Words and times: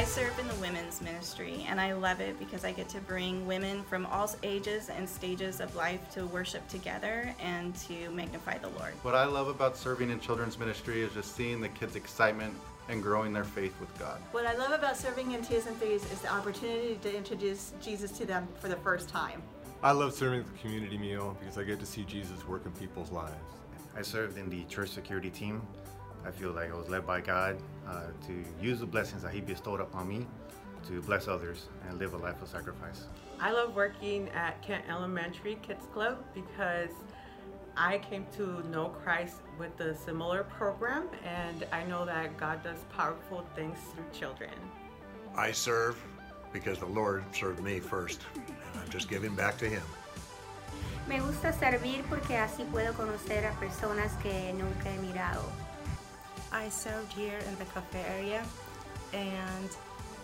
I 0.00 0.04
serve 0.04 0.38
in 0.38 0.48
the 0.48 0.54
women's 0.54 1.02
ministry 1.02 1.66
and 1.68 1.78
I 1.78 1.92
love 1.92 2.20
it 2.20 2.38
because 2.38 2.64
I 2.64 2.72
get 2.72 2.88
to 2.88 3.00
bring 3.00 3.46
women 3.46 3.82
from 3.82 4.06
all 4.06 4.30
ages 4.42 4.88
and 4.88 5.06
stages 5.06 5.60
of 5.60 5.76
life 5.76 6.00
to 6.14 6.24
worship 6.24 6.66
together 6.70 7.34
and 7.38 7.74
to 7.80 8.08
magnify 8.08 8.56
the 8.56 8.70
Lord. 8.70 8.94
What 9.02 9.14
I 9.14 9.26
love 9.26 9.48
about 9.48 9.76
serving 9.76 10.08
in 10.08 10.18
children's 10.18 10.58
ministry 10.58 11.02
is 11.02 11.12
just 11.12 11.36
seeing 11.36 11.60
the 11.60 11.68
kids' 11.68 11.96
excitement 11.96 12.54
and 12.88 13.02
growing 13.02 13.34
their 13.34 13.44
faith 13.44 13.78
with 13.78 13.94
God. 13.98 14.22
What 14.32 14.46
I 14.46 14.56
love 14.56 14.72
about 14.72 14.96
serving 14.96 15.32
in 15.32 15.44
Twos 15.44 15.66
and 15.66 15.78
Threes 15.78 16.02
is 16.10 16.22
the 16.22 16.32
opportunity 16.32 16.98
to 17.02 17.14
introduce 17.14 17.74
Jesus 17.82 18.10
to 18.12 18.24
them 18.24 18.48
for 18.58 18.68
the 18.68 18.76
first 18.76 19.10
time. 19.10 19.42
I 19.82 19.92
love 19.92 20.14
serving 20.14 20.44
the 20.50 20.58
community 20.60 20.96
meal 20.96 21.36
because 21.38 21.58
I 21.58 21.64
get 21.64 21.78
to 21.78 21.84
see 21.84 22.04
Jesus 22.04 22.48
work 22.48 22.64
in 22.64 22.72
people's 22.72 23.10
lives. 23.10 23.34
I 23.94 24.00
served 24.00 24.38
in 24.38 24.48
the 24.48 24.64
church 24.64 24.88
security 24.88 25.28
team. 25.28 25.60
I 26.26 26.30
feel 26.30 26.52
like 26.52 26.70
I 26.70 26.76
was 26.76 26.88
led 26.88 27.06
by 27.06 27.20
God 27.20 27.56
uh, 27.88 28.06
to 28.26 28.44
use 28.60 28.80
the 28.80 28.86
blessings 28.86 29.22
that 29.22 29.32
He 29.32 29.40
bestowed 29.40 29.80
upon 29.80 30.08
me 30.08 30.26
to 30.88 31.00
bless 31.02 31.28
others 31.28 31.68
and 31.88 31.98
live 31.98 32.14
a 32.14 32.16
life 32.16 32.40
of 32.42 32.48
sacrifice. 32.48 33.06
I 33.40 33.52
love 33.52 33.74
working 33.74 34.28
at 34.30 34.60
Kent 34.62 34.84
Elementary 34.88 35.58
Kids 35.62 35.86
Club 35.92 36.18
because 36.34 36.90
I 37.76 37.98
came 37.98 38.26
to 38.36 38.66
know 38.68 38.88
Christ 38.88 39.36
with 39.58 39.78
a 39.80 39.96
similar 39.96 40.44
program 40.44 41.08
and 41.24 41.66
I 41.72 41.84
know 41.84 42.04
that 42.04 42.36
God 42.36 42.62
does 42.62 42.78
powerful 42.94 43.46
things 43.54 43.78
through 43.94 44.04
children. 44.12 44.50
I 45.36 45.52
serve 45.52 45.96
because 46.52 46.78
the 46.78 46.86
Lord 46.86 47.24
served 47.34 47.62
me 47.62 47.80
first 47.80 48.20
and 48.34 48.80
I'm 48.82 48.88
just 48.90 49.08
giving 49.08 49.34
back 49.34 49.56
to 49.58 49.68
Him. 49.68 49.82
Me 51.08 51.18
gusta 51.18 51.52
servir 51.52 52.04
porque 52.08 52.36
así 52.36 52.64
puedo 52.70 52.92
conocer 52.94 53.44
a 53.44 53.52
personas 53.58 54.12
que 54.22 54.52
nunca 54.52 54.92
he 54.92 54.98
mirado. 54.98 55.42
I 56.52 56.68
served 56.68 57.12
here 57.12 57.38
in 57.48 57.56
the 57.58 57.64
cafe 57.66 58.04
area 58.08 58.44
and 59.12 59.70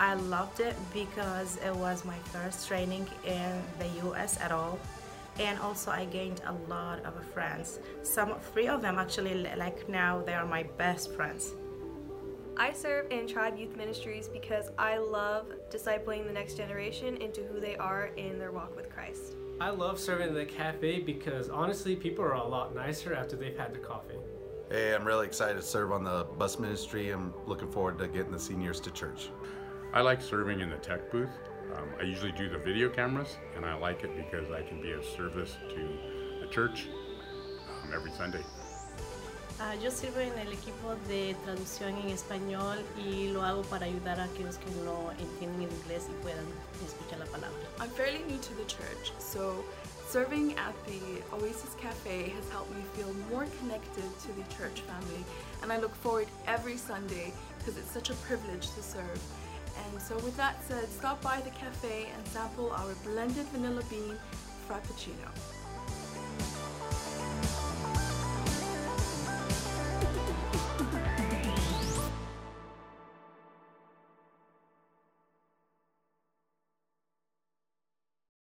I 0.00 0.14
loved 0.14 0.60
it 0.60 0.76
because 0.92 1.56
it 1.64 1.74
was 1.74 2.04
my 2.04 2.18
first 2.32 2.66
training 2.68 3.06
in 3.24 3.62
the 3.78 4.08
US 4.08 4.40
at 4.40 4.52
all 4.52 4.78
and 5.38 5.58
also 5.60 5.90
I 5.90 6.04
gained 6.06 6.40
a 6.46 6.52
lot 6.68 7.04
of 7.04 7.14
friends. 7.32 7.78
Some 8.02 8.34
three 8.52 8.66
of 8.66 8.82
them 8.82 8.98
actually 8.98 9.46
like 9.56 9.88
now 9.88 10.20
they 10.22 10.34
are 10.34 10.46
my 10.46 10.64
best 10.76 11.12
friends. 11.12 11.54
I 12.56 12.72
serve 12.72 13.12
in 13.12 13.28
Tribe 13.28 13.56
Youth 13.56 13.76
Ministries 13.76 14.26
because 14.26 14.70
I 14.76 14.98
love 14.98 15.46
discipling 15.70 16.26
the 16.26 16.32
next 16.32 16.54
generation 16.56 17.16
into 17.18 17.42
who 17.42 17.60
they 17.60 17.76
are 17.76 18.06
in 18.16 18.40
their 18.40 18.50
walk 18.50 18.74
with 18.74 18.90
Christ. 18.90 19.36
I 19.60 19.70
love 19.70 20.00
serving 20.00 20.28
in 20.28 20.34
the 20.34 20.44
cafe 20.44 20.98
because 20.98 21.48
honestly 21.48 21.94
people 21.94 22.24
are 22.24 22.34
a 22.34 22.44
lot 22.44 22.74
nicer 22.74 23.14
after 23.14 23.36
they've 23.36 23.56
had 23.56 23.72
their 23.72 23.80
coffee. 23.80 24.18
Hey, 24.70 24.94
I'm 24.94 25.06
really 25.06 25.26
excited 25.26 25.54
to 25.54 25.62
serve 25.62 25.92
on 25.92 26.04
the 26.04 26.26
bus 26.36 26.58
ministry. 26.58 27.08
I'm 27.08 27.32
looking 27.46 27.70
forward 27.70 27.98
to 28.00 28.06
getting 28.06 28.32
the 28.32 28.38
seniors 28.38 28.80
to 28.80 28.90
church. 28.90 29.30
I 29.94 30.02
like 30.02 30.20
serving 30.20 30.60
in 30.60 30.68
the 30.68 30.76
tech 30.76 31.10
booth. 31.10 31.30
Um, 31.74 31.88
I 31.98 32.02
usually 32.02 32.32
do 32.32 32.50
the 32.50 32.58
video 32.58 32.90
cameras, 32.90 33.38
and 33.56 33.64
I 33.64 33.72
like 33.76 34.04
it 34.04 34.14
because 34.14 34.50
I 34.50 34.60
can 34.60 34.82
be 34.82 34.92
of 34.92 35.06
service 35.06 35.56
to 35.70 35.88
the 36.42 36.48
church 36.48 36.88
um, 37.82 37.94
every 37.94 38.10
Sunday. 38.10 38.42
Uh, 39.58 39.72
yo 39.82 39.90
sirvo 39.90 40.20
en 40.20 40.38
el 40.38 40.52
equipo 40.52 40.96
de 41.08 41.34
traducción 41.46 41.96
en 42.04 42.10
español 42.10 42.76
y 42.98 43.32
lo 43.32 43.40
hago 43.40 43.62
para 43.70 43.86
ayudar 43.86 44.20
a 44.20 44.24
aquellos 44.24 44.58
que 44.58 44.70
no 44.84 45.12
entienden 45.18 45.62
el 45.62 45.72
inglés 45.72 46.08
y 46.10 46.22
puedan 46.22 46.44
escuchar 46.84 47.20
la 47.20 47.24
palabra. 47.24 47.58
I'm 47.80 47.88
fairly 47.88 48.22
new 48.28 48.36
to 48.38 48.54
the 48.54 48.66
church, 48.66 49.12
so 49.18 49.64
serving 50.08 50.56
at 50.56 50.74
the 50.86 51.36
Oasis 51.36 51.74
Cafe 51.78 52.30
has 52.30 52.48
helped 52.48 52.74
me 52.74 52.82
feel 52.94 53.12
more 53.30 53.46
connected 53.60 54.04
to 54.20 54.28
the 54.28 54.54
church 54.56 54.80
family, 54.80 55.22
and 55.62 55.70
I 55.70 55.78
look 55.78 55.94
forward 55.96 56.28
every 56.46 56.78
Sunday 56.78 57.34
because 57.58 57.76
it's 57.76 57.90
such 57.90 58.08
a 58.08 58.14
privilege 58.14 58.70
to 58.70 58.82
serve. 58.82 59.20
And 59.76 60.00
so 60.00 60.14
with 60.16 60.34
that 60.38 60.64
said, 60.64 60.88
stop 60.88 61.20
by 61.22 61.42
the 61.42 61.50
cafe 61.50 62.06
and 62.16 62.26
sample 62.28 62.70
our 62.72 62.94
blended 63.04 63.44
vanilla 63.48 63.82
bean 63.90 64.16
frappuccino. 64.66 65.28